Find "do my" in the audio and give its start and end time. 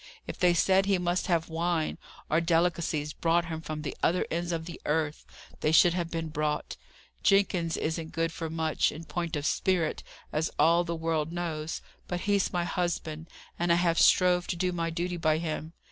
14.55-14.89